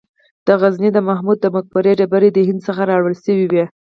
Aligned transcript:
د 0.47 0.47
غزني 0.61 0.89
د 0.93 0.97
محمود 1.09 1.37
د 1.41 1.45
مقبرې 1.55 1.91
ډبرې 1.99 2.29
د 2.33 2.37
هند 2.47 2.59
څخه 2.67 2.81
راوړل 2.89 3.15
شوې 3.25 3.45
وې 3.51 3.65